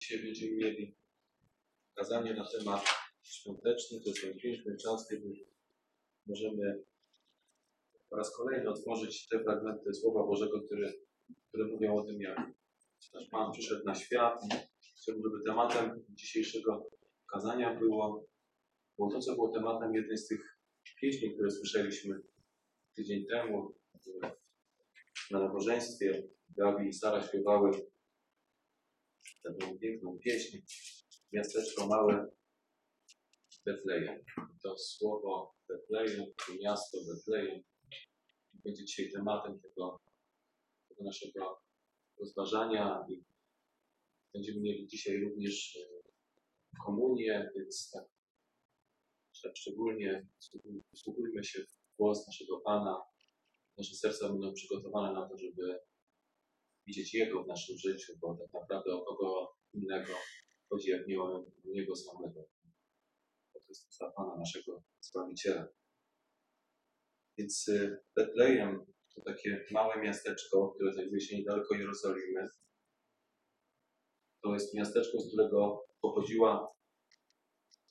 [0.00, 0.96] Dzisiaj będziemy mieli
[1.94, 2.84] kazanie na temat
[3.22, 4.00] świąteczny.
[4.00, 5.32] To jest ten piękny czas, kiedy
[6.26, 6.84] możemy
[8.10, 10.92] po raz kolejny otworzyć te fragmenty Słowa Bożego, które,
[11.48, 12.38] które mówią o tym, jak
[13.14, 14.40] nasz Pan przyszedł na świat.
[14.96, 16.90] Chciałbym, żeby tematem dzisiejszego
[17.32, 18.26] kazania było,
[18.98, 20.58] było to, co było tematem jednej z tych
[21.00, 22.20] pieśni, które słyszeliśmy
[22.96, 23.74] tydzień temu
[25.30, 26.28] na nabożeństwie.
[26.56, 27.70] Gabi i Sara śpiewały
[29.42, 30.58] taką piękną pieśń.
[31.32, 32.26] Miasteczko małe
[33.66, 34.24] Betlejem.
[34.62, 37.62] To słowo Betlejem, to miasto Betlejem
[38.52, 40.00] będzie dzisiaj tematem tego,
[40.88, 41.60] tego naszego
[42.20, 43.24] rozważania i
[44.34, 45.80] będziemy mieli dzisiaj również e,
[46.84, 48.04] komunię, więc tak
[49.42, 50.26] tak szczególnie
[50.94, 53.02] wsłuchujmy się w głos naszego Pana.
[53.78, 55.78] Nasze serca będą przygotowane na to, żeby
[56.86, 60.12] widzieć Jego w naszym życiu, bo tak naprawdę o kogo innego
[60.68, 62.40] chodzi, jak nie o Niego samego.
[63.54, 65.68] Bo to jest za Pana, naszego Zbawiciela.
[67.38, 72.48] Więc y, Betlejem to takie małe miasteczko, które znajduje się niedaleko Jerozolimy.
[74.42, 76.76] To jest miasteczko, z którego pochodziła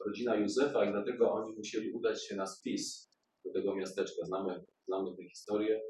[0.05, 3.11] rodzina Józefa i dlatego oni musieli udać się na spis
[3.45, 4.25] do tego miasteczka.
[4.25, 5.81] Znamy, znamy tę historię.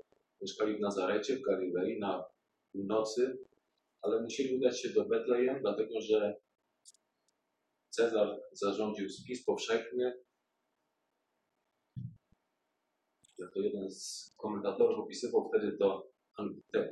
[0.41, 2.23] Mieszkali w Nazarecie, w Galilei, na
[2.75, 3.37] północy,
[4.01, 6.35] ale musieli udać się do Betlejem, dlatego że
[7.89, 10.13] Cezar zarządził spis powszechny.
[13.37, 16.09] Jak to jeden z komentatorów opisywał, wtedy to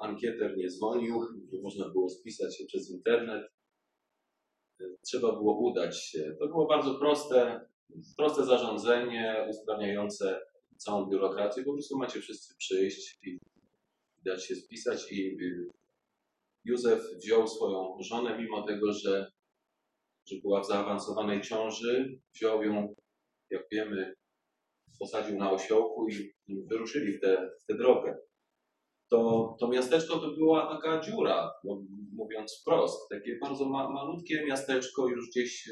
[0.01, 1.21] ankieter nie dzwonił,
[1.63, 3.53] można było spisać się przez internet
[5.05, 6.35] trzeba było udać się.
[6.39, 7.65] To było bardzo proste,
[8.17, 10.41] proste zarządzenie usprawniające
[10.77, 11.63] całą biurokrację.
[11.63, 13.39] Po prostu macie wszyscy przyjść i
[14.25, 15.37] dać się spisać i
[16.65, 19.31] Józef wziął swoją żonę, mimo tego, że,
[20.27, 22.95] że była w zaawansowanej ciąży, wziął ją,
[23.49, 24.15] jak wiemy,
[24.99, 28.17] posadził na osiołku i, i wyruszyli w tę, w tę drogę
[29.13, 33.09] to, to miasteczko to była taka dziura, no, mówiąc wprost.
[33.09, 35.69] Takie bardzo ma, malutkie miasteczko, już gdzieś,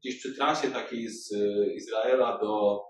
[0.00, 1.32] gdzieś przy trasie takiej z
[1.74, 2.80] Izraela do,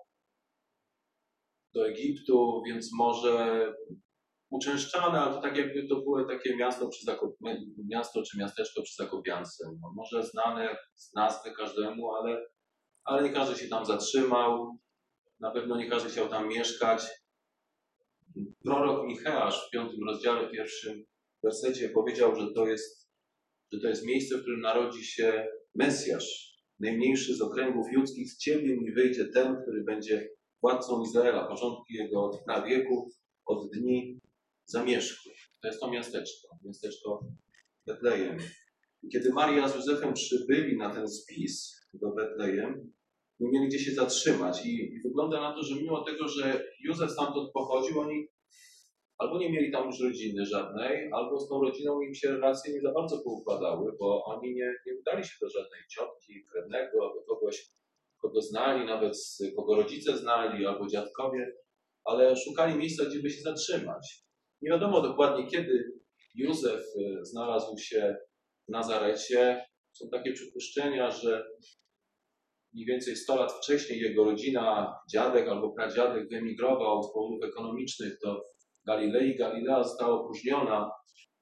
[1.75, 3.67] do Egiptu, więc może
[4.51, 7.37] uczęszczane, ale to tak jakby to było takie miasto, przy Zakop...
[7.89, 9.65] miasto czy miasteczko przy Zakopiance.
[9.81, 12.47] No, może znane z nazwy każdemu, ale,
[13.05, 14.79] ale nie każdy się tam zatrzymał.
[15.41, 17.07] Na pewno nie każdy chciał tam mieszkać.
[18.65, 21.05] Prorok Micheasz w piątym rozdziale, pierwszym
[21.43, 23.11] wersecie powiedział, że to jest,
[23.73, 28.33] że to jest miejsce, w którym narodzi się Mesjasz, najmniejszy z okręgów ludzkich.
[28.33, 30.29] Z ciebie mi wyjdzie ten, który będzie
[30.63, 31.49] władcą Izraela.
[31.49, 33.11] Początki jego od prawieku,
[33.47, 34.21] od dni
[34.71, 35.31] zamieszku.
[35.63, 37.25] To jest to miasteczko, miasteczko
[37.87, 38.39] Betlejem.
[39.13, 42.93] Kiedy Maria z Józefem przybyli na ten spis do Betlejem,
[43.41, 44.67] nie mieli gdzie się zatrzymać.
[44.67, 48.29] I, wygląda na to, że mimo tego, że Józef stamtąd pochodził, oni
[49.19, 52.81] albo nie mieli tam już rodziny żadnej, albo z tą rodziną im się relacje nie
[52.81, 57.71] za bardzo poukładały, bo oni nie, nie udali się do żadnej ciotki, krewnego, do kogoś,
[58.23, 59.17] kogo znali, nawet
[59.57, 61.53] kogo rodzice znali, albo dziadkowie,
[62.05, 64.25] ale szukali miejsca, gdzie by się zatrzymać.
[64.63, 65.93] Nie wiadomo dokładnie, kiedy
[66.35, 68.17] Józef e, znalazł się
[68.69, 69.67] w Nazarecie.
[69.93, 71.45] Są takie przypuszczenia, że
[72.73, 78.45] mniej więcej 100 lat wcześniej jego rodzina, dziadek albo pradziadek wyemigrował z powodów ekonomicznych do
[78.87, 79.37] Galilei.
[79.37, 80.91] Galilea została opróżniona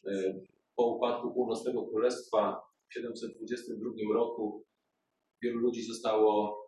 [0.06, 0.34] e,
[0.76, 4.64] po upadku północnego królestwa w 722 roku.
[5.42, 6.62] Wielu ludzi zostało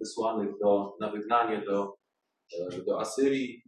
[0.00, 1.94] wysłanych do, na wygnanie do,
[2.72, 3.62] e, do Asyrii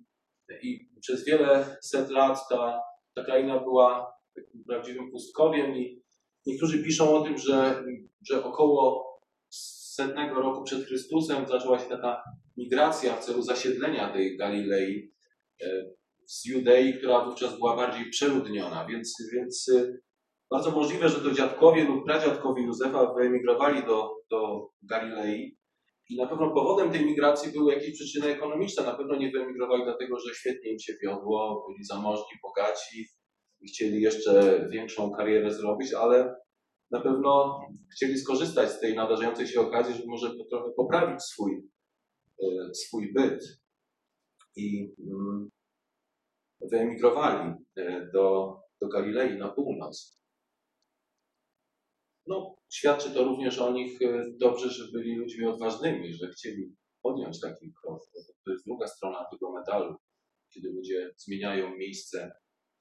[0.63, 2.81] i przez wiele set lat ta,
[3.15, 6.03] ta kraina była takim prawdziwym pustkowiem i
[6.47, 7.85] niektórzy piszą o tym, że,
[8.31, 9.05] że około
[9.95, 12.23] setnego roku przed Chrystusem zaczęła się taka
[12.57, 15.13] migracja w celu zasiedlenia tej Galilei
[15.63, 15.85] e,
[16.27, 19.99] z Judei, która wówczas była bardziej przeludniona, więc, więc e,
[20.51, 25.57] bardzo możliwe, że to dziadkowie lub pradziadkowie Józefa wyemigrowali do, do Galilei
[26.11, 28.85] i na pewno powodem tej migracji były jakieś przyczyny ekonomiczne.
[28.85, 33.07] Na pewno nie wyemigrowali dlatego, że świetnie im się wiodło, byli zamożni, bogaci
[33.61, 36.35] i chcieli jeszcze większą karierę zrobić, ale
[36.91, 37.61] na pewno
[37.97, 41.69] chcieli skorzystać z tej nadarzającej się okazji, żeby może trochę poprawić swój,
[42.43, 43.45] e, swój byt.
[44.57, 45.51] I mm,
[46.71, 50.24] wyemigrowali e, do, do Galilei na północ.
[52.27, 57.41] No, świadczy to również o nich e, dobrze, że byli ludźmi odważnymi, że chcieli podjąć
[57.41, 58.01] taki krok.
[58.45, 59.97] To jest druga strona tego medalu,
[60.55, 62.33] kiedy ludzie zmieniają miejsce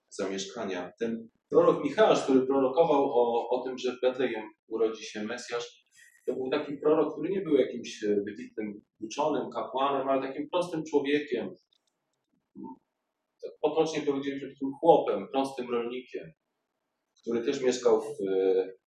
[0.09, 0.91] zamieszkania.
[0.99, 5.83] Ten prorok Michałasz, który prorokował o, o tym, że w Betlejem urodzi się Mesjasz,
[6.25, 10.83] to był taki prorok, który nie był jakimś e, wybitnym uczonym, kapłanem, ale takim prostym
[10.83, 11.55] człowiekiem.
[13.41, 16.31] Tak potocznie powiedzieliśmy, takim chłopem, prostym rolnikiem,
[17.21, 18.82] który też mieszkał w e,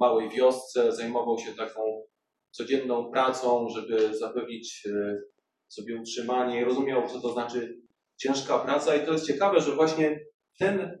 [0.00, 1.80] małej wiosce, zajmował się taką
[2.50, 5.18] codzienną pracą, żeby zapewnić e,
[5.68, 7.80] sobie utrzymanie, rozumiał, co to znaczy
[8.16, 8.96] ciężka praca.
[8.96, 10.20] I to jest ciekawe, że właśnie
[10.58, 10.98] ten,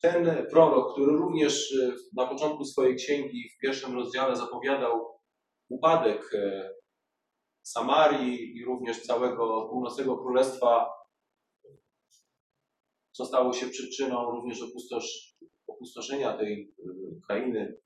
[0.00, 5.20] ten prorok, który również e, na początku swojej księgi w pierwszym rozdziale zapowiadał
[5.68, 6.70] upadek e,
[7.62, 10.90] Samarii i również całego północnego królestwa,
[13.12, 15.36] co stało się przyczyną również opustosz,
[15.66, 16.74] opustoszenia tej
[17.26, 17.76] krainy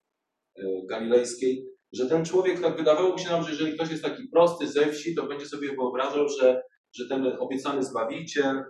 [0.91, 4.93] galilejskiej, że ten człowiek, tak wydawało się nam, że jeżeli ktoś jest taki prosty ze
[4.93, 6.63] wsi, to będzie sobie wyobrażał, że,
[6.95, 8.65] że ten obiecany Zbawiciel,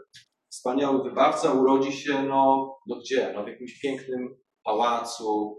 [0.51, 3.33] wspaniały wybawca urodzi się, no, no gdzie?
[3.35, 5.57] No w jakimś pięknym pałacu,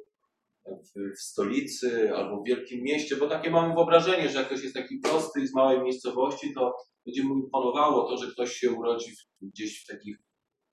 [0.65, 4.75] w, w, stolicy albo w wielkim mieście, bo takie mamy wyobrażenie, że jak ktoś jest
[4.75, 6.75] taki prosty i z małej miejscowości, to
[7.05, 10.17] będzie mu imponowało to, że ktoś się urodzi gdzieś w takich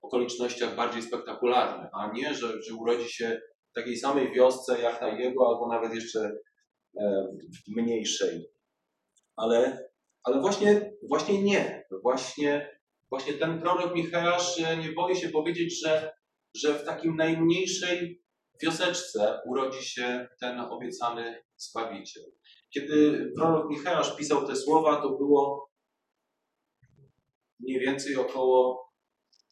[0.03, 3.41] okolicznościach bardziej spektakularnych, a nie, że, że urodzi się
[3.75, 6.31] takiej samej wiosce jak ta jego, albo nawet jeszcze
[7.01, 7.27] E,
[7.67, 8.51] mniejszej.
[9.37, 9.89] Ale,
[10.25, 11.85] ale właśnie, właśnie nie.
[12.03, 12.79] Właśnie,
[13.11, 16.13] właśnie ten prorok Michałasz nie boi się powiedzieć, że,
[16.57, 18.25] że w takim najmniejszej
[18.63, 22.25] wioseczce urodzi się ten obiecany Zbawiciel.
[22.75, 25.71] Kiedy prorok Michałasz pisał te słowa, to było
[27.61, 28.89] mniej więcej około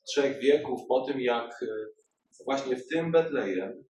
[0.08, 1.64] trzech wieków po tym, jak
[2.44, 3.84] właśnie w tym Betlejem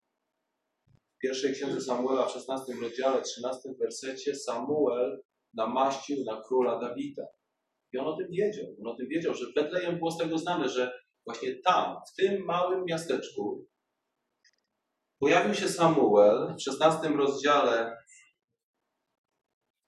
[1.22, 5.22] pierwszej księdze Samuela w 16 rozdziale, 13 wersecie Samuel
[5.54, 7.24] namaścił na króla Dawida.
[7.94, 8.66] I on o tym wiedział.
[8.80, 10.92] On o tym wiedział, że Betlejem było z tego znane, że
[11.26, 13.68] właśnie tam, w tym małym miasteczku,
[15.20, 17.98] pojawił się Samuel w 16 rozdziale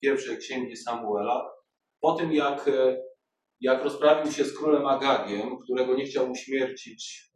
[0.01, 1.51] pierwszej księgi Samuela,
[2.01, 2.69] po tym jak,
[3.61, 7.31] jak rozprawił się z królem Agagiem, którego nie chciał uśmiercić,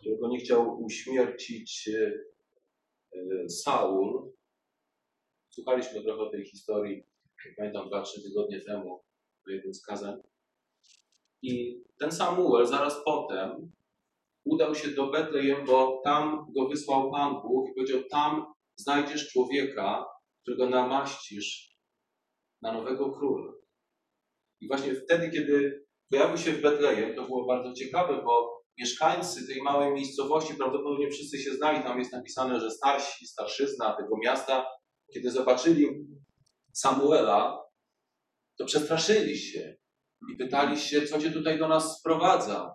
[0.00, 2.33] którego nie chciał uśmiercić E,
[3.48, 4.32] Saul,
[5.50, 7.02] słuchaliśmy trochę tej historii,
[7.56, 9.04] pamiętam, dwa, trzy tygodnie temu,
[9.46, 10.20] w jednym z kazań.
[11.42, 13.72] I ten Samuel zaraz potem
[14.44, 20.06] udał się do Betlejem, bo tam go wysłał Pan Bóg i powiedział, tam znajdziesz człowieka,
[20.42, 21.78] którego namaścisz
[22.62, 23.52] na nowego króla.
[24.60, 29.62] I właśnie wtedy, kiedy pojawił się w Betlejem, to było bardzo ciekawe, bo mieszkańcy tej
[29.62, 34.66] małej miejscowości, prawdopodobnie wszyscy się znali, tam jest napisane, że starsi, starszyzna tego miasta,
[35.14, 35.86] kiedy zobaczyli
[36.72, 37.64] Samuela,
[38.58, 39.76] to przestraszyli się
[40.32, 42.74] i pytali się, co cię tutaj do nas sprowadza.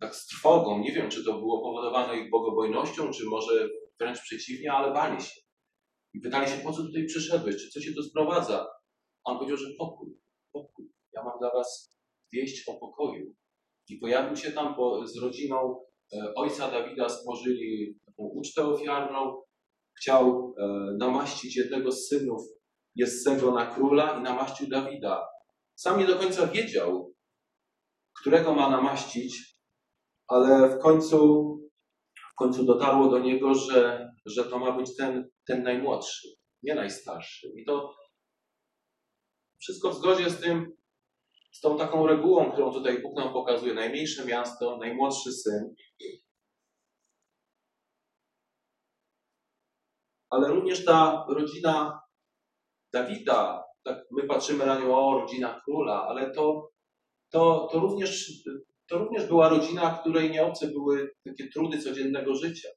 [0.00, 0.78] Tak z trwogą.
[0.78, 3.68] Nie wiem, czy to było powodowane ich bogobojnością, czy może
[3.98, 5.40] wręcz przeciwnie, ale bali się.
[6.14, 8.66] I pytali się, po co tutaj przyszedłeś, czy co cię tu sprowadza?
[9.24, 10.20] On powiedział, że pokój,
[10.52, 10.92] pokój.
[11.12, 11.98] Ja mam dla was
[12.32, 13.34] wieść o pokoju.
[13.90, 15.80] I pojawił się tam bo z rodziną
[16.12, 19.42] e, ojca Dawida, stworzyli taką ucztę ofiarną.
[19.98, 20.66] Chciał e,
[20.98, 22.42] namaścić jednego z synów
[22.94, 25.26] Jessego na króla i namaścił Dawida.
[25.74, 27.14] Sam nie do końca wiedział,
[28.20, 29.56] którego ma namaścić,
[30.28, 31.18] ale w końcu,
[32.32, 36.28] w końcu dotarło do niego, że, że to ma być ten, ten najmłodszy,
[36.62, 37.48] nie najstarszy.
[37.56, 37.94] I to
[39.58, 40.79] wszystko w zgodzie z tym,
[41.50, 45.74] z tą taką regułą, którą tutaj Bóg nam pokazuje, najmniejsze miasto, najmłodszy syn,
[50.30, 52.00] ale również ta rodzina
[52.92, 56.70] Dawida, tak my patrzymy na nią, o, rodzina króla, ale to,
[57.32, 58.32] to, to, również,
[58.88, 62.68] to również była rodzina, której nie były takie trudy codziennego życia.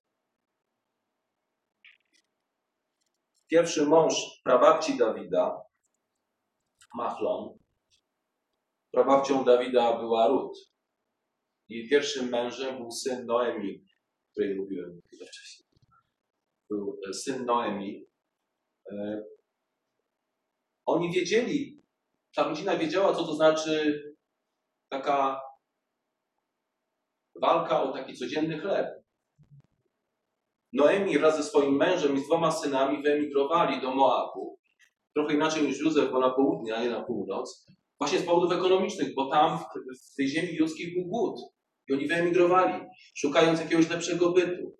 [3.47, 4.13] Pierwszy mąż
[4.43, 5.61] prababci Dawida,
[6.95, 7.57] Machlon,
[8.93, 10.57] Prababcią Dawida była Rut.
[11.69, 13.85] I pierwszym mężem był syn Noemi,
[14.27, 15.69] o której mówiłem chwilę wcześniej.
[16.69, 18.05] Był e, syn Noemi.
[18.91, 19.23] E,
[20.85, 21.81] oni wiedzieli,
[22.35, 24.03] ta rodzina wiedziała, co to znaczy
[24.89, 25.41] taka
[27.41, 29.03] walka o taki codzienny chleb.
[30.73, 34.59] Noemi wraz ze swoim mężem i z dwoma synami wyemigrowali do Moabu.
[35.15, 37.65] Trochę inaczej niż Józef, bo na południe, a nie na północ.
[37.99, 39.59] Właśnie z powodów ekonomicznych, bo tam
[40.11, 41.39] w tej ziemi judzkiej był głód.
[41.87, 42.85] I oni wyemigrowali,
[43.15, 44.77] szukając jakiegoś lepszego bytu,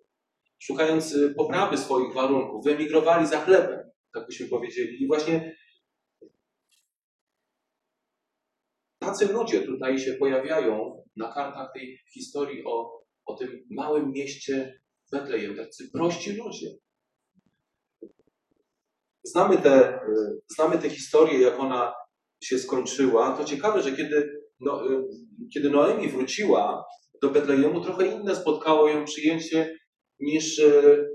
[0.58, 2.64] szukając y, poprawy swoich warunków.
[2.64, 5.02] Wyemigrowali za chlebem, tak byśmy powiedzieli.
[5.02, 5.56] I właśnie
[8.98, 14.80] ta tacy ludzie tutaj się pojawiają na kartach tej historii o, o tym małym mieście
[15.12, 16.68] Betlejem, tacy prości ludzie.
[19.24, 20.00] Znamy tę
[20.56, 21.94] znamy te historię, jak ona
[22.44, 23.36] się skończyła.
[23.36, 25.04] To ciekawe, że kiedy, no, y,
[25.54, 26.84] kiedy Noemi wróciła
[27.22, 29.78] do Betlejemu, trochę inne spotkało ją przyjęcie
[30.20, 31.08] niż y,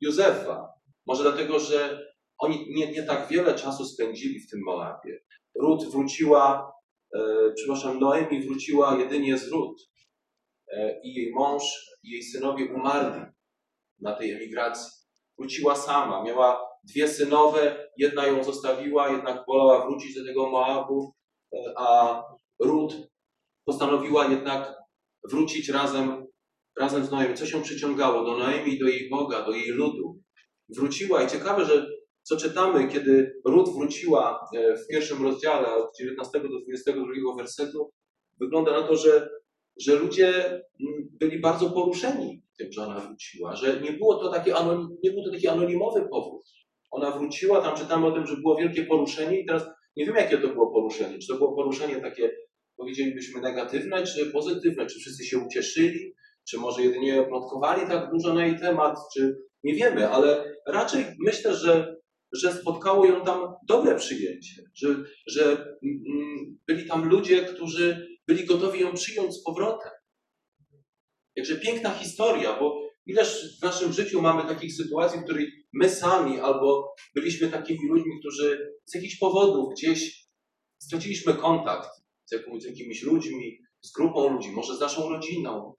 [0.00, 0.68] Józefa.
[1.06, 5.20] Może dlatego, że oni nie, nie tak wiele czasu spędzili w tym Moabie.
[5.60, 6.72] Rut wróciła,
[7.14, 7.20] e,
[7.56, 9.80] przepraszam, Noemi wróciła jedynie z Rut.
[10.72, 11.62] E, I jej mąż
[12.02, 13.24] i jej synowie umarli
[14.00, 14.92] na tej emigracji.
[15.38, 21.14] Wróciła sama, miała dwie synowe, jedna ją zostawiła, jednak wolała wrócić do tego Moabu,
[21.54, 22.22] e, a
[22.60, 22.96] Rut
[23.64, 24.74] postanowiła jednak
[25.30, 26.26] wrócić razem,
[26.78, 27.34] razem z Noemi.
[27.34, 30.20] Co się przyciągało do Noemi, do jej Boga, do jej ludu.
[30.68, 31.86] Wróciła i ciekawe, że
[32.22, 37.92] co czytamy, kiedy Rut wróciła e, w pierwszym rozdziale od 19 do 22 wersetu,
[38.40, 39.28] wygląda na to, że,
[39.80, 40.60] że ludzie
[41.20, 45.24] byli bardzo poruszeni tym, że ona wróciła, że nie było to, takie anonim, nie był
[45.24, 46.42] to taki anonimowy powód.
[46.90, 49.66] Ona wróciła, tam czytamy o tym, że było wielkie poruszenie i teraz
[49.96, 51.18] nie wiem, jakie to było poruszenie.
[51.18, 52.30] Czy to było poruszenie takie,
[52.76, 54.86] powiedzielibyśmy, negatywne, czy pozytywne?
[54.86, 56.14] Czy wszyscy się ucieszyli?
[56.48, 58.96] Czy może jedynie plotkowali tak dużo na jej temat?
[59.14, 61.96] Czy nie wiemy, ale raczej myślę, że,
[62.32, 64.88] że spotkało ją tam dobre przyjęcie, że,
[65.26, 65.42] że
[65.82, 69.92] mm, byli tam ludzie, którzy byli gotowi ją przyjąć z powrotem.
[71.36, 76.40] Jakże piękna historia, bo ileż w naszym życiu mamy takich sytuacji, w których my sami
[76.40, 80.28] albo byliśmy takimi ludźmi, którzy z jakichś powodów gdzieś
[80.82, 81.88] straciliśmy kontakt
[82.24, 85.74] z, jakimiś, ludźmi, z grupą ludzi, może z naszą rodziną,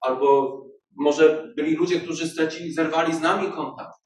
[0.00, 0.60] albo
[0.96, 3.98] może byli ludzie, którzy stracili, zerwali z nami kontakt.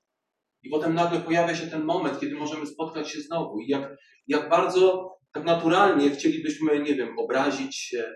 [0.63, 3.61] I potem nagle pojawia się ten moment, kiedy możemy spotkać się znowu.
[3.61, 3.97] I jak,
[4.27, 8.15] jak bardzo tak naturalnie chcielibyśmy, nie wiem, obrazić się,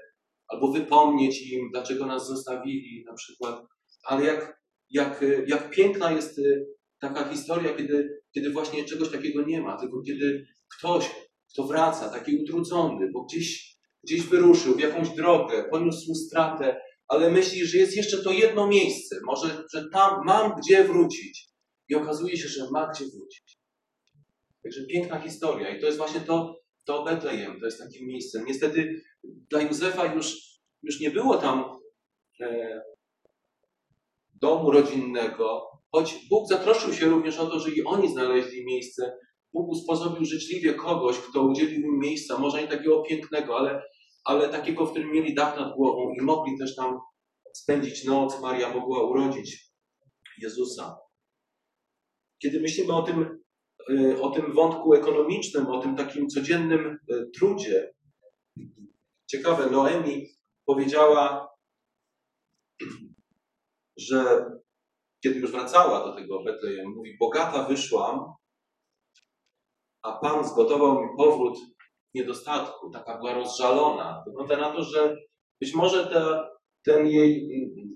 [0.48, 3.62] albo wypomnieć im, dlaczego nas zostawili na przykład.
[4.04, 6.66] Ale jak, jak, jak piękna jest y,
[7.00, 10.46] taka historia, kiedy, kiedy właśnie czegoś takiego nie ma, tylko kiedy
[10.78, 11.10] ktoś,
[11.52, 17.66] kto wraca, taki utrudzony, bo gdzieś, gdzieś wyruszył w jakąś drogę, poniósł stratę, ale myśli,
[17.66, 21.46] że jest jeszcze to jedno miejsce, może, że tam mam gdzie wrócić.
[21.88, 23.58] I okazuje się, że ma gdzie wrócić.
[24.62, 25.76] Także piękna historia.
[25.76, 28.44] I to jest właśnie to, to Betlejem, to jest takim miejscem.
[28.44, 30.36] Niestety dla Józefa już,
[30.82, 31.64] już nie było tam
[32.40, 32.80] e,
[34.40, 35.62] domu rodzinnego,
[35.92, 39.18] choć Bóg zatroszczył się również o to, że i oni znaleźli miejsce.
[39.52, 43.82] Bóg usposobił życzliwie kogoś, kto udzielił im miejsca, może nie takiego pięknego, ale,
[44.24, 46.98] ale takiego, w którym mieli dach nad głową i mogli też tam
[47.54, 48.40] spędzić noc.
[48.42, 49.70] Maria mogła urodzić
[50.38, 50.96] Jezusa.
[52.42, 53.38] Kiedy myślimy o tym,
[53.90, 57.94] e, o tym wątku ekonomicznym, o tym takim codziennym e, trudzie,
[59.30, 60.26] ciekawe, Noemi
[60.66, 61.48] powiedziała,
[63.96, 64.44] że
[65.22, 68.34] kiedy już wracała do tego Betlejem, mówi, bogata wyszłam,
[70.02, 71.58] a Pan zgotował mi powrót
[72.14, 72.90] niedostatku.
[72.90, 74.22] Taka była rozżalona.
[74.26, 75.16] Wygląda na to, że
[75.60, 76.48] być może te,
[76.84, 77.48] ten jej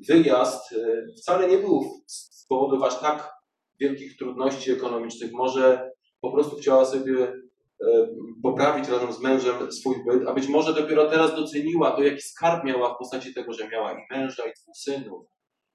[0.09, 3.33] wyjazd e, wcale nie był z powodu aż tak
[3.81, 5.33] wielkich trudności ekonomicznych.
[5.33, 5.91] Może
[6.21, 8.09] po prostu chciała sobie e,
[8.43, 12.65] poprawić razem z mężem swój byt, a być może dopiero teraz doceniła to, jaki skarb
[12.65, 15.27] miała w postaci tego, że miała i męża, i dwóch synów.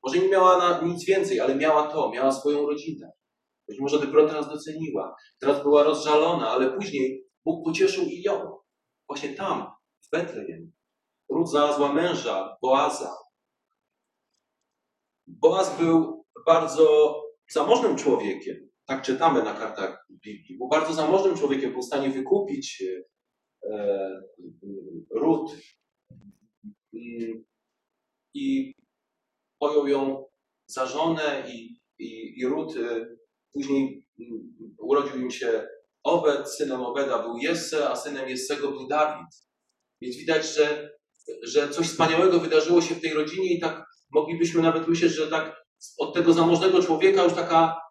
[0.06, 3.12] Może nie miała na nic więcej, ale miała to, miała swoją rodzinę.
[3.68, 5.16] Być może dopiero teraz doceniła.
[5.40, 8.58] Teraz była rozżalona, ale później Bóg pocieszył i ją.
[9.10, 9.72] Właśnie tam,
[10.06, 10.72] w Betlejem.
[11.30, 13.16] Ród znalazła męża, Boaza.
[15.28, 17.16] Boaz był bardzo
[17.52, 18.70] zamożnym człowiekiem.
[18.86, 20.58] Tak czytamy na kartach Biblii.
[20.58, 22.84] Był bardzo zamożnym człowiekiem, był w stanie wykupić
[23.72, 24.22] e,
[25.12, 25.52] Ród.
[28.34, 28.74] I
[29.60, 30.26] pojął ją
[30.68, 33.06] za żonę i, i, i Ród e,
[33.54, 34.06] później
[34.80, 35.68] urodził im się
[36.04, 39.28] Obed, synem Obeda był Jesse, a synem Jessego był Dawid.
[40.02, 40.90] Więc widać, że,
[41.44, 45.66] że coś wspaniałego wydarzyło się w tej rodzinie i tak moglibyśmy nawet myśleć, że tak
[45.98, 47.82] od tego zamożnego człowieka już taka,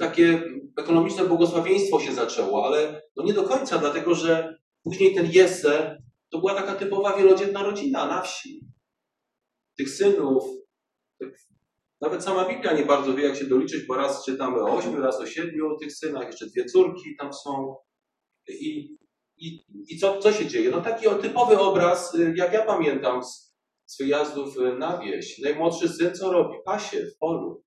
[0.00, 0.42] takie
[0.78, 6.38] ekonomiczne błogosławieństwo się zaczęło, ale no nie do końca, dlatego że później ten Jesse to
[6.38, 8.60] była taka typowa wielodzietna rodzina na wsi.
[9.76, 10.44] Tych synów,
[12.00, 15.20] nawet sama Biblia nie bardzo wie, jak się doliczyć, bo raz czytamy o ośmiu, raz
[15.20, 17.76] o siedmiu tych synach, jeszcze dwie córki tam są.
[18.48, 18.96] I,
[19.36, 20.70] i, i co, co się dzieje?
[20.70, 25.38] No taki typowy obraz, y, jak ja pamiętam z, z wyjazdów y, na wieś.
[25.38, 26.56] Najmłodszy syn co robi?
[26.64, 27.62] Pasie w polu.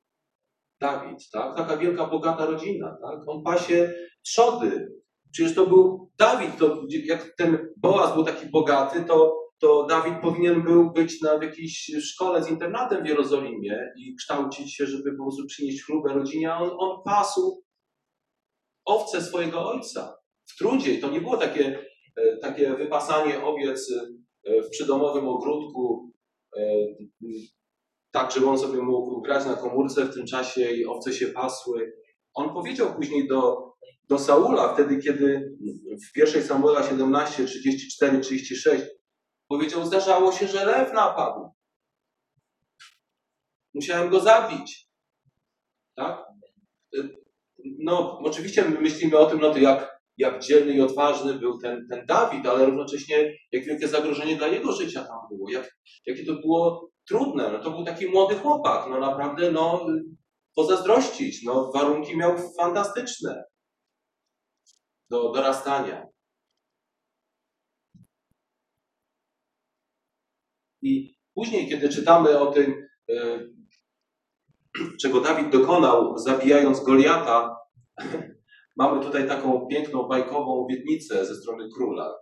[0.81, 1.57] Dawid, tak?
[1.57, 3.19] Taka wielka, bogata rodzina, tak?
[3.27, 3.93] On pasie
[4.25, 4.87] trzody.
[5.31, 10.63] Przecież to był Dawid, to jak ten Boaz był taki bogaty, to, to Dawid powinien
[10.63, 15.45] był być na jakiejś szkole z internatem w Jerozolimie i kształcić się, żeby po prostu
[15.45, 17.63] przynieść chlubę rodzinie, a on, on pasł
[18.85, 20.97] owce swojego ojca w trudzie.
[20.97, 23.91] To nie było takie, e, takie wypasanie owiec
[24.45, 26.11] e, w przydomowym ogródku,
[26.57, 26.61] e,
[28.11, 31.93] tak, żeby on sobie mógł grać na komórce w tym czasie i owce się pasły.
[32.33, 33.73] On powiedział później do,
[34.09, 35.57] do Saula, wtedy kiedy
[36.09, 38.83] w pierwszej Samuela 17, 34, 36,
[39.53, 41.49] powiedział, zdarzało się, że lew napadł.
[43.73, 44.87] Musiałem go zabić.
[45.95, 46.25] Tak?
[47.79, 51.87] No, oczywiście my myślimy o tym, no to jak, jak dzielny i odważny był ten,
[51.89, 56.33] ten Dawid, ale równocześnie jak wielkie zagrożenie dla jego życia tam było, jak, jakie to
[56.33, 57.51] było trudne.
[57.51, 59.85] No, to był taki młody chłopak, no naprawdę, no
[60.55, 63.43] pozazdrościć, no warunki miał fantastyczne
[65.09, 66.12] do dorastania.
[70.83, 73.39] I później, kiedy czytamy o tym, e,
[75.01, 77.55] czego Dawid dokonał, zabijając Goliata,
[78.81, 82.15] mamy tutaj taką piękną, bajkową obietnicę ze strony króla.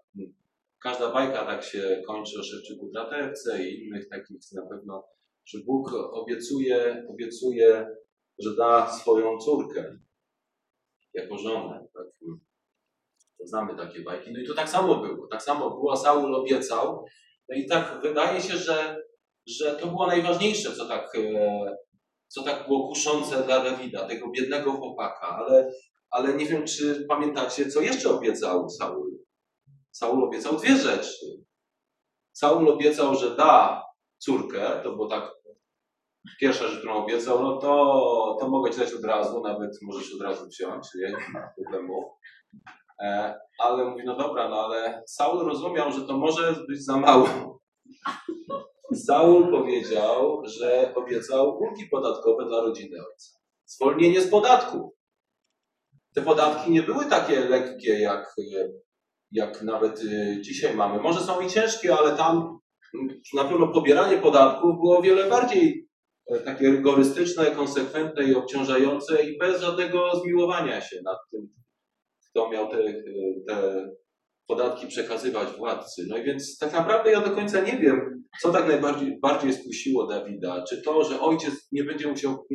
[0.83, 5.03] Każda bajka tak się kończy o szewczyku Dratewce i innych takich na pewno,
[5.45, 7.87] że Bóg obiecuje, obiecuje,
[8.39, 9.97] że da swoją córkę
[11.13, 11.87] jako żonę.
[11.93, 12.05] Tak?
[13.43, 14.31] Znamy takie bajki.
[14.33, 15.27] No i to tak samo było.
[15.27, 15.97] Tak samo było.
[15.97, 17.05] Saul obiecał.
[17.51, 19.03] No i tak wydaje się, że,
[19.47, 21.75] że to było najważniejsze, co tak, e,
[22.27, 25.27] co tak było kuszące dla Dawida, tego biednego chłopaka.
[25.27, 25.71] Ale,
[26.09, 29.19] ale nie wiem, czy pamiętacie, co jeszcze obiecał Saul.
[29.91, 31.25] Saul obiecał dwie rzeczy.
[32.33, 33.83] Saul obiecał, że da
[34.17, 35.31] córkę, to było tak
[36.39, 40.21] pierwsza rzecz, którą obiecał, no to, to mogę ci dać od razu, nawet możesz od
[40.21, 42.11] razu wziąć, nie, nie ma problemu.
[43.01, 47.27] E, ale mówi, no dobra, no ale Saul rozumiał, że to może być za mało.
[49.07, 53.39] Saul powiedział, że obiecał ulgi podatkowe dla rodziny ojca.
[53.65, 54.91] Zwolnienie z podatków.
[56.15, 58.35] Te podatki nie były takie lekkie, jak,
[59.31, 61.01] jak nawet y, dzisiaj mamy.
[61.01, 62.59] Może są i ciężkie, ale tam
[63.33, 65.87] na pewno pobieranie podatków było o wiele bardziej
[66.31, 71.60] e, takie rygorystyczne, konsekwentne i obciążające i bez żadnego zmiłowania się nad tym,
[72.31, 72.77] kto miał te,
[73.47, 73.87] te
[74.47, 76.05] podatki przekazywać władcy.
[76.09, 80.07] No i więc tak naprawdę ja do końca nie wiem, co tak najbardziej bardziej skusiło
[80.07, 80.63] Dawida.
[80.69, 82.45] Czy to, że ojciec nie będzie musiał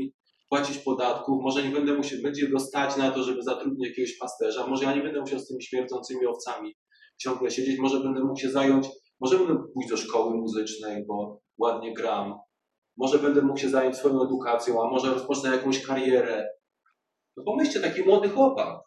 [0.49, 4.67] płacić podatków, może nie będę musiał, będzie go stać na to, żeby zatrudnić jakiegoś pasterza,
[4.67, 6.75] może ja nie będę musiał z tymi śmierdzącymi owcami
[7.19, 8.87] ciągle siedzieć, może będę mógł się zająć,
[9.21, 12.35] może będę pójść do szkoły muzycznej, bo ładnie gram,
[12.97, 16.49] może będę mógł się zająć swoją edukacją, a może rozpocznę jakąś karierę.
[17.37, 18.86] No pomyślcie, taki młody chłopak,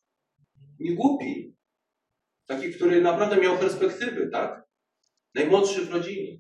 [0.80, 1.56] nie głupi.
[2.46, 4.64] Taki, który naprawdę miał perspektywy, tak?
[5.36, 6.38] Najmłodszy w rodzinie.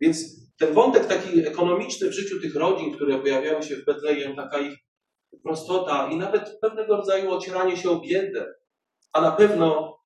[0.00, 4.58] Więc ten wątek taki ekonomiczny w życiu tych rodzin, które pojawiały się w Betlejem, taka
[4.58, 4.78] ich
[5.42, 8.54] prostota i nawet pewnego rodzaju ocieranie się o biedę.
[9.12, 9.98] A na pewno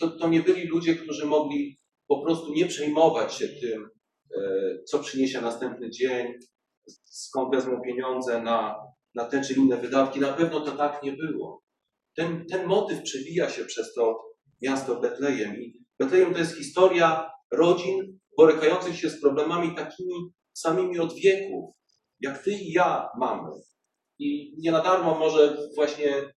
[0.00, 3.90] to, to nie byli ludzie, którzy mogli po prostu nie przejmować się tym,
[4.36, 4.38] e,
[4.84, 6.32] co przyniesie następny dzień,
[7.04, 8.76] skąd wezmą pieniądze na,
[9.14, 10.20] na te czy inne wydatki.
[10.20, 11.62] Na pewno to tak nie było.
[12.18, 14.20] Ten, ten motyw przewija się przez to
[14.62, 15.56] miasto Betlejem.
[15.56, 21.74] I Betlejem to jest historia rodzin borykających się z problemami takimi samymi od wieków,
[22.20, 23.50] jak ty i ja mamy.
[24.18, 26.32] I nie na darmo może właśnie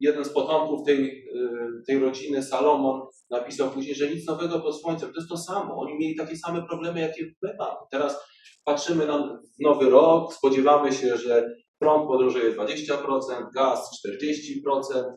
[0.00, 5.12] jeden z potomków tej, y, tej rodziny, Salomon, napisał później, że nic nowego pod słońcem.
[5.12, 5.76] To jest to samo.
[5.76, 7.78] Oni mieli takie same problemy, jakie my mamy.
[7.90, 8.18] Teraz
[8.64, 15.12] patrzymy na nowy rok, spodziewamy się, że prąd podrożeje 20%, gaz 40%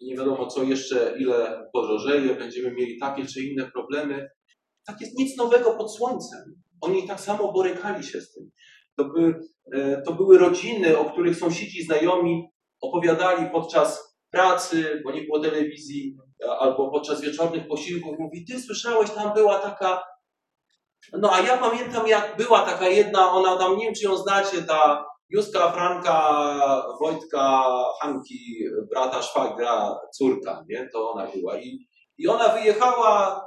[0.00, 4.28] i nie wiadomo co jeszcze, ile podrożeje, będziemy mieli takie czy inne problemy.
[4.86, 6.62] Tak jest nic nowego pod słońcem.
[6.80, 8.50] Oni tak samo borykali się z tym.
[8.96, 9.40] To, by,
[9.72, 12.48] e, to były rodziny, o których sąsiedzi, znajomi
[12.80, 16.16] opowiadali podczas pracy, bo nie było telewizji,
[16.58, 18.18] albo podczas wieczornych posiłków.
[18.18, 20.02] Mówi, ty słyszałeś, tam była taka...
[21.12, 24.62] No a ja pamiętam, jak była taka jedna, ona tam, nie wiem, czy ją znacie,
[24.62, 26.42] ta Józka, Franka,
[27.00, 27.64] Wojtka,
[28.00, 30.88] Hanki, brata, szwagra, córka, nie?
[30.92, 31.58] To ona była.
[31.58, 33.46] I, I ona wyjechała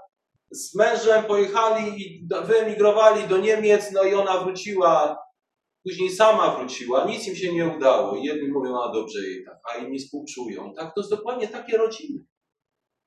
[0.51, 5.17] z mężem, pojechali i wyemigrowali do Niemiec, no i ona wróciła,
[5.83, 8.15] później sama wróciła, nic im się nie udało.
[8.15, 10.73] I jedni mówią, a dobrze jej tak, a inni współczują.
[10.73, 12.25] Tak, to jest dokładnie takie rodziny.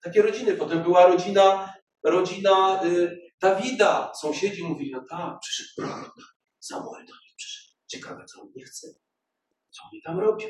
[0.03, 0.55] Takie rodziny.
[0.55, 4.13] Potem była rodzina, rodzina y, Dawida.
[4.15, 6.15] Sąsiedzi mówili, no tak, przyszedł prorok,
[6.61, 7.62] Samuel do nich przyszedł.
[7.93, 8.87] Ciekawe, co on nie chce.
[9.71, 10.47] Co oni tam robią?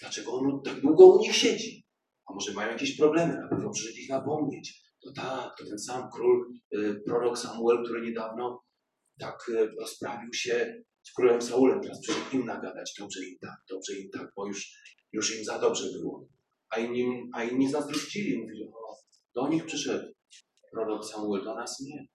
[0.00, 1.86] dlaczego on tak długo u nich siedzi?
[2.26, 4.82] A może mają jakieś problemy, na pewno przyszedł ich napomnieć.
[5.02, 8.62] To tak, to ten sam król, y, prorok Samuel, który niedawno
[9.20, 13.98] tak y, rozprawił się z królem Saulem, teraz przyszedł im nagadać, dobrze im tak, dobrze
[13.98, 14.72] im tak, bo już,
[15.12, 16.28] już im za dobrze było.
[16.70, 18.96] A inni, a inni zazdrościli, mówili, o,
[19.34, 20.12] do nich przyszedł
[20.72, 22.06] prorok Samuel, do nas nie.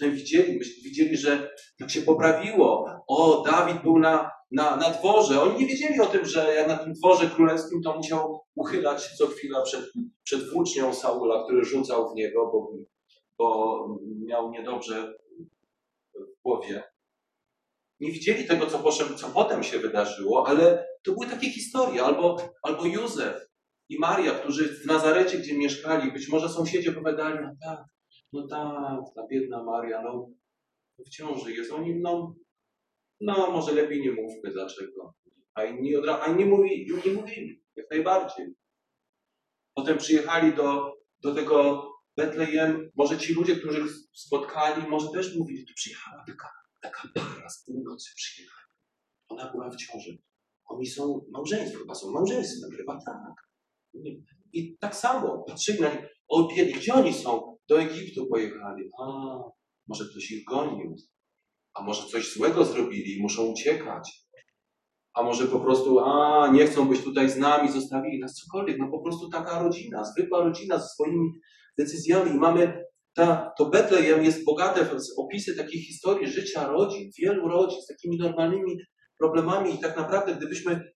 [0.00, 2.86] Potem widzieli, widzieli, że tak się poprawiło.
[3.08, 5.42] O, Dawid był na, na, na dworze.
[5.42, 9.16] Oni nie wiedzieli o tym, że jak na tym dworze królewskim to musiał uchylać się
[9.16, 9.84] co chwila przed,
[10.22, 12.72] przed włócznią Saula, który rzucał w niego, bo,
[13.38, 13.86] bo
[14.26, 15.14] miał niedobrze
[16.14, 16.82] w głowie.
[18.00, 22.04] Nie widzieli tego, co, poszedł, co potem się wydarzyło, ale to były takie historie.
[22.04, 23.48] Albo, albo Józef
[23.88, 27.84] i Maria, którzy w Nazarecie, gdzie mieszkali, być może sąsiedzi opowiadali, no tak,
[28.32, 30.30] no tak, ta biedna Maria, no
[31.06, 31.72] w ciąży jest.
[31.72, 32.34] Oni, no,
[33.20, 35.14] no może lepiej nie mówmy dlaczego.
[35.54, 38.54] A inni, od, a inni mówi, nie mówili, jak najbardziej.
[39.74, 45.74] Potem przyjechali do, do tego Betlejem, może ci ludzie, których spotkali, może też mówili, tu
[45.74, 48.60] przyjechała taka, taka para z północy przyjechała.
[49.28, 50.18] Ona była w ciąży.
[50.64, 53.50] Oni są małżeństwem, chyba są małżeństwem, chyba tak.
[54.52, 57.49] I tak samo patrzyli na nich, o biedni, gdzie oni są?
[57.70, 58.90] Do Egiptu pojechali.
[58.98, 59.04] A,
[59.88, 60.96] może ktoś ich gonił.
[61.74, 64.26] A może coś złego zrobili i muszą uciekać.
[65.14, 68.78] A może po prostu, a nie chcą być tutaj z nami, zostawili nas cokolwiek.
[68.78, 71.30] No po prostu taka rodzina, zwykła rodzina ze swoimi
[71.78, 72.30] decyzjami.
[72.30, 77.82] I mamy, ta, to Betlejem jest bogate w opisy takich historii życia rodzin, wielu rodzin
[77.82, 78.78] z takimi normalnymi
[79.18, 79.74] problemami.
[79.74, 80.92] I tak naprawdę, gdybyśmy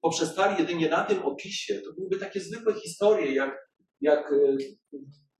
[0.00, 3.68] poprzestali jedynie na tym opisie, to byłyby takie zwykłe historie, jak,
[4.00, 4.56] jak, e,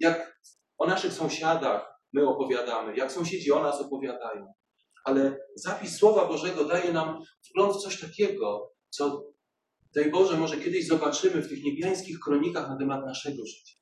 [0.01, 0.43] jak
[0.83, 4.53] o naszych sąsiadach my opowiadamy, jak sąsiedzi o nas opowiadają.
[5.05, 9.25] Ale zapis Słowa Bożego daje nam wgląd w coś takiego, co
[9.95, 13.77] daj Boże, może kiedyś zobaczymy w tych niebiańskich kronikach na temat naszego życia.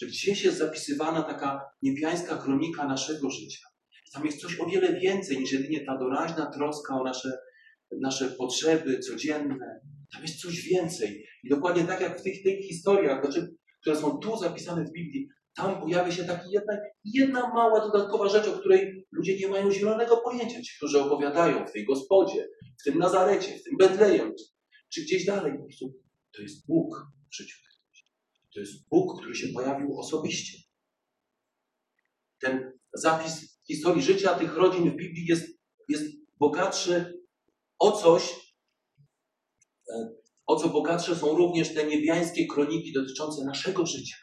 [0.00, 3.66] Że gdzieś jest zapisywana taka niebiańska kronika naszego życia.
[4.12, 7.38] Tam jest coś o wiele więcej niż jedynie ta doraźna troska o nasze,
[8.00, 9.80] nasze potrzeby codzienne.
[10.12, 11.26] Tam jest coś więcej.
[11.44, 15.28] I dokładnie tak jak w tych, tych historiach, znaczy, które są tu zapisane w Biblii,
[15.54, 16.44] tam pojawia się taka
[17.04, 20.62] jedna, mała dodatkowa rzecz, o której ludzie nie mają zielonego pojęcia.
[20.62, 22.48] Ci, którzy opowiadają w tej gospodzie,
[22.80, 24.44] w tym Nazarecie, w tym Betlejem, czy,
[24.94, 25.52] czy gdzieś dalej.
[25.58, 25.94] Po prostu
[26.36, 28.04] to jest Bóg w życiu tych ludzi.
[28.54, 30.58] To jest Bóg, który się pojawił osobiście.
[32.40, 35.46] Ten zapis historii życia tych rodzin w Biblii jest,
[35.88, 36.04] jest
[36.38, 37.20] bogatszy
[37.78, 38.54] o coś,
[39.94, 40.10] e,
[40.46, 44.16] o co bogatsze są również te niebiańskie kroniki dotyczące naszego życia.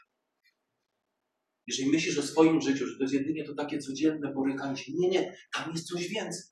[1.67, 5.09] Jeżeli myślisz o swoim życiu, że to jest jedynie to takie codzienne borykanie się, nie,
[5.09, 6.43] nie, tam jest coś więcej.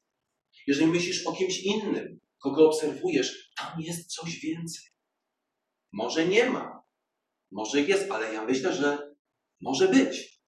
[0.68, 4.86] Jeżeli myślisz o kimś innym, kogo obserwujesz, tam jest coś więcej.
[5.94, 6.84] Może nie ma,
[7.52, 9.16] może jest, ale ja myślę, że
[9.62, 10.42] może być.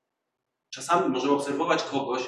[0.69, 2.23] Czasami możemy obserwować kogoś,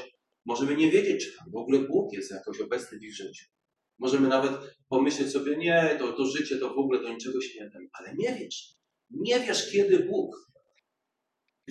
[0.45, 3.45] możemy nie wiedzieć, czy tam w ogóle Bóg jest jakoś obecny w ich życiu.
[3.99, 4.51] Możemy nawet
[4.89, 7.79] pomyśleć sobie, nie, to, to życie to w ogóle do niczego się nie da.
[7.93, 8.73] Ale nie wiesz.
[9.09, 10.49] Nie wiesz, kiedy Bóg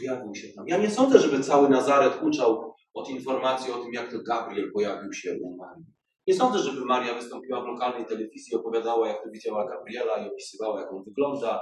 [0.00, 0.68] pojawił się tam.
[0.68, 5.12] Ja nie sądzę, żeby cały Nazaret uczał od informacji o tym, jak to Gabriel pojawił
[5.12, 5.84] się u Marii.
[6.26, 10.80] Nie sądzę, żeby Maria wystąpiła w lokalnej telewizji, opowiadała, jak to widziała Gabriela i opisywała,
[10.80, 11.60] jak on wygląda,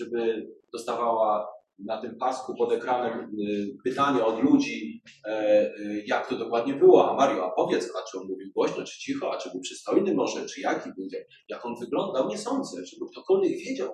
[0.00, 6.38] żeby dostawała na tym pasku pod ekranem y, pytania od ludzi, e, y, jak to
[6.38, 7.10] dokładnie było.
[7.10, 10.14] A Mario, a powiedz, a czy on mówił głośno, czy cicho, a czy był przystojny
[10.14, 11.08] może, czy jaki był,
[11.48, 12.28] jak on wyglądał.
[12.28, 13.88] Nie sądzę, żeby ktokolwiek wiedział.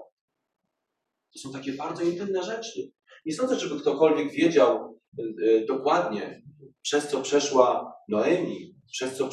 [1.33, 2.91] To są takie bardzo intymne rzeczy.
[3.27, 6.43] Nie sądzę, żeby ktokolwiek wiedział y, y, dokładnie,
[6.83, 9.29] przez co przeszła Noemi, przez co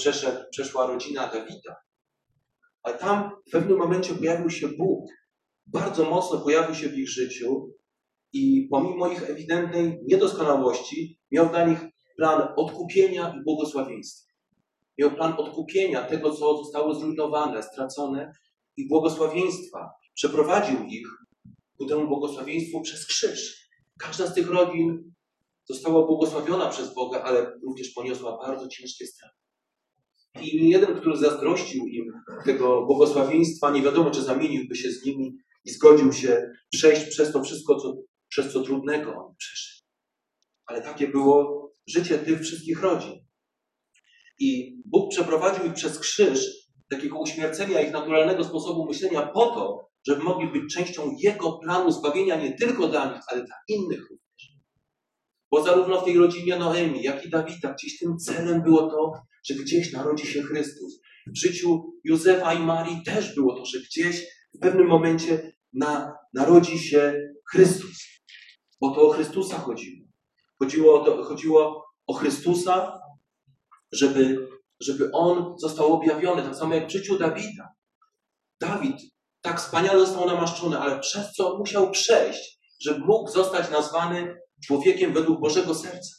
[0.51, 1.75] przeszła rodzina Dawida.
[2.84, 5.10] Ale tam w pewnym momencie pojawił się Bóg.
[5.67, 7.73] Bardzo mocno pojawił się w ich życiu
[8.34, 11.80] i pomimo ich ewidentnej niedoskonałości miał dla nich
[12.17, 14.32] plan odkupienia i błogosławieństwa.
[14.97, 18.34] Miał plan odkupienia tego, co zostało zrujnowane, stracone
[18.77, 19.89] i błogosławieństwa.
[20.13, 21.08] Przeprowadził ich
[21.77, 23.61] ku temu błogosławieństwu przez krzyż.
[24.01, 25.13] Każda z tych rodzin
[25.69, 29.35] została błogosławiona przez Boga, ale również poniosła bardzo ciężkie straty.
[30.41, 32.13] I jeden, który zazdrościł im
[32.45, 37.43] tego błogosławieństwa, nie wiadomo, czy zamieniłby się z nimi i zgodził się przejść przez to
[37.43, 37.93] wszystko, co,
[38.29, 39.81] przez co trudnego oni przeszli.
[40.65, 43.25] Ale takie było życie tych wszystkich rodzin.
[44.39, 50.23] I Bóg przeprowadził ich przez krzyż, takiego uśmiercenia ich naturalnego sposobu myślenia po to, żeby
[50.23, 54.61] mogli być częścią Jego planu zbawienia nie tylko dla nich, ale dla innych również.
[55.51, 59.13] Bo zarówno w tej rodzinie Noemi, jak i Dawida, gdzieś tym celem było to,
[59.45, 61.01] że gdzieś narodzi się Chrystus.
[61.27, 66.79] W życiu Józefa i Marii też było to, że gdzieś w pewnym momencie na, narodzi
[66.79, 67.13] się
[67.51, 68.07] Chrystus.
[68.81, 70.07] Bo to o Chrystusa chodziło.
[70.59, 72.99] Chodziło o, to, chodziło o Chrystusa,
[73.91, 74.47] żeby,
[74.81, 77.73] żeby On został objawiony, tak samo jak w życiu Dawida.
[78.61, 79.01] Dawid
[79.41, 85.39] tak wspaniale został namaszczony, ale przez co musiał przejść, żeby mógł zostać nazwany człowiekiem według
[85.39, 86.15] Bożego serca.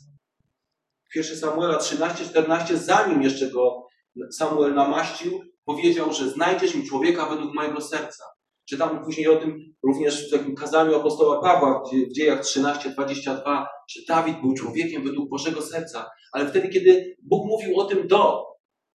[1.14, 3.87] 1 Samuela 13-14, zanim jeszcze go
[4.38, 8.24] Samuel namaścił, powiedział, że znajdziesz mi człowieka według mojego serca.
[8.68, 14.40] Czytamy później o tym również w takim kazaniu apostoła Pawła w dziejach 13-22, że Dawid
[14.40, 16.11] był człowiekiem według Bożego serca.
[16.32, 18.44] Ale wtedy, kiedy Bóg mówił o tym do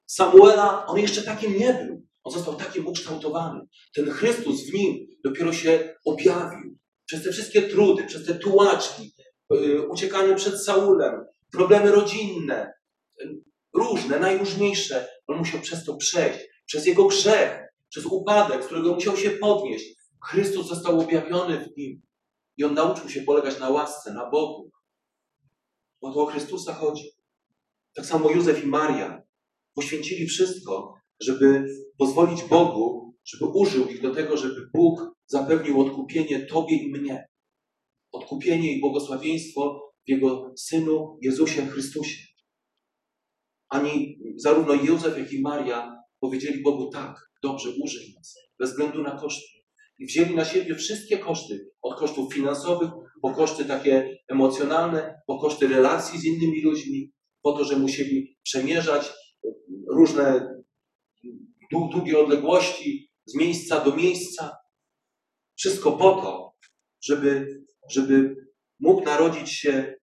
[0.05, 1.96] Samuela, on jeszcze takim nie był.
[2.27, 3.61] On został takim ukształtowany.
[3.95, 6.77] Ten Chrystus w nim dopiero się objawił.
[7.05, 9.13] Przez te wszystkie trudy, przez te tułaczki,
[9.51, 12.73] yy, uciekanie przed Saulem, problemy rodzinne,
[13.73, 15.07] różne, najróżniejsze.
[15.27, 16.39] On musiał przez to przejść.
[16.65, 17.59] Przez jego grzech,
[17.89, 19.85] przez upadek, z którego musiał się podnieść.
[20.25, 22.01] Chrystus został objawiony w nim.
[22.57, 24.71] I on nauczył się polegać na łasce, na Bogu.
[26.01, 27.11] Bo to o Chrystusa chodzi.
[27.95, 29.21] Tak samo Józef i Maria
[29.73, 31.65] poświęcili wszystko, żeby
[31.97, 37.27] pozwolić Bogu, żeby użył ich do tego, żeby Bóg zapewnił odkupienie Tobie i mnie.
[38.11, 42.27] Odkupienie i błogosławieństwo w Jego Synu Jezusie Chrystusie.
[43.69, 49.11] Ani zarówno Józef, jak i Maria powiedzieli Bogu tak, dobrze, użyj nas, bez względu na
[49.11, 49.57] koszty.
[49.99, 52.89] I wzięli na siebie wszystkie koszty, od kosztów finansowych,
[53.21, 59.13] po koszty takie emocjonalne, po koszty relacji z innymi ludźmi, po to, że musieli przemierzać
[59.89, 60.56] różne
[61.71, 64.57] długie odległości z miejsca do miejsca.
[65.55, 66.53] Wszystko po to,
[67.01, 68.35] żeby, żeby
[68.79, 69.95] mógł narodzić się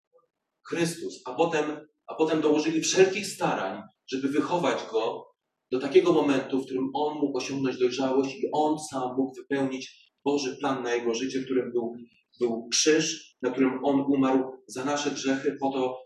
[0.68, 1.64] Chrystus, a potem,
[2.06, 5.32] a potem dołożyli wszelkich starań, żeby wychować go
[5.70, 10.56] do takiego momentu, w którym on mógł osiągnąć dojrzałość i on sam mógł wypełnić Boży
[10.56, 11.96] plan na jego życie, którym był,
[12.40, 15.98] był krzyż, na którym on umarł za nasze grzechy, po to,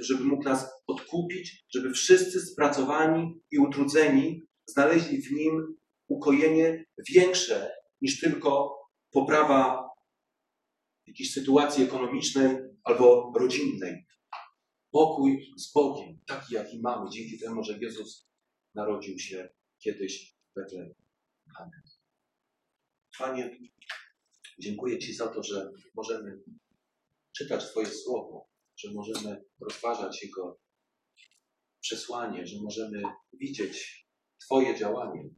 [0.00, 5.76] żeby mógł nas odkupić, żeby wszyscy spracowani i utrudzeni znaleźli w nim
[6.08, 8.76] ukojenie większe niż tylko
[9.10, 9.88] poprawa
[11.06, 14.06] jakiejś sytuacji ekonomicznej albo rodzinnej.
[14.90, 18.28] Pokój z Bogiem, taki jaki mamy, dzięki temu, że Jezus
[18.74, 20.94] narodził się kiedyś w Betlejemie.
[21.60, 21.82] Amen.
[23.18, 23.58] Panie,
[24.58, 26.42] dziękuję Ci za to, że możemy
[27.36, 30.60] czytać Twoje słowo, że możemy rozważać Jego
[31.86, 34.06] przesłanie, że możemy widzieć
[34.38, 35.30] Twoje działanie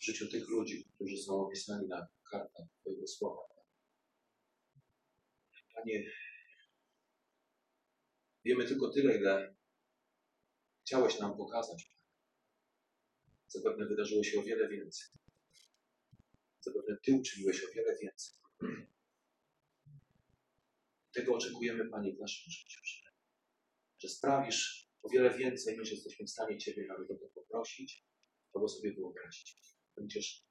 [0.00, 3.42] w życiu tych ludzi, którzy są opisani na kartach Twojego słowa.
[5.74, 6.10] Panie,
[8.44, 9.56] wiemy tylko tyle, ile
[10.80, 11.98] chciałeś nam pokazać.
[13.46, 15.08] Zapewne wydarzyło się o wiele więcej.
[16.60, 18.34] Zapewne Ty uczyniłeś o wiele więcej.
[21.14, 22.80] Tego oczekujemy, Panie, w naszym życiu.
[23.98, 28.04] Że sprawisz o wiele więcej niż jesteśmy w stanie Ciebie nawet o to poprosić
[28.54, 29.56] albo sobie wyobrazić.
[29.96, 30.48] Będziesz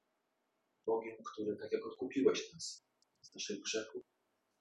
[0.86, 2.86] Bogiem, który tak jak odkupiłeś nas
[3.20, 4.02] z naszych grzechów,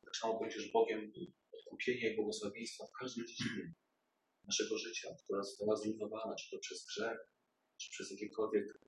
[0.05, 1.11] tak samo będziesz Bogiem
[1.51, 3.73] odkupienia i błogosławieństwa w każdej dziedzinie
[4.43, 7.17] naszego życia, która została zrujnowana, czy to przez grzech,
[7.77, 8.79] czy przez jakiekolwiek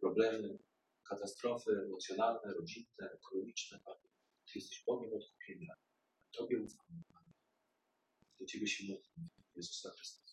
[0.00, 0.58] problemy,
[1.08, 4.08] katastrofy emocjonalne, rodzinne, ekonomiczne, Panie.
[4.46, 5.74] Ty jesteś Bogiem odkupienia.
[6.32, 7.32] Tobie ufamy, Panie.
[8.40, 10.23] Do Ciebie się modlimy, Jezusa Chrystusa.